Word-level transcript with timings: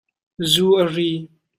Zuu 0.51 0.71
a 0.81 0.83
ri. 0.93 1.11